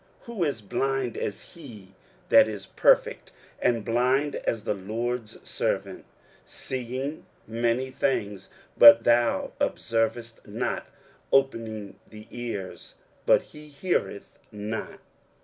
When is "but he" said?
13.27-13.67